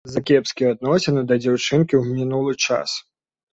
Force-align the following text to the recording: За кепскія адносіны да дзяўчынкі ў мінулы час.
За 0.11 0.21
кепскія 0.29 0.69
адносіны 0.75 1.21
да 1.33 1.37
дзяўчынкі 1.45 1.93
ў 2.01 2.17
мінулы 2.17 2.59
час. 2.67 2.99